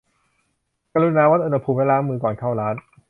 [0.93, 2.75] กรุณาวัดอุณหภูมิและล้างมือก่อนเข้าร้าน